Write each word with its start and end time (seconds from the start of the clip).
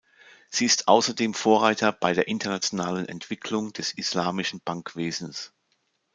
Sie 0.49 0.65
ist 0.65 0.87
außerdem 0.87 1.35
Vorreiter 1.35 1.91
bei 1.91 2.13
der 2.13 2.27
internationalen 2.27 3.05
Entwicklung 3.07 3.71
des 3.71 3.91
islamischen 3.93 4.59
Bankwesens. 4.59 5.53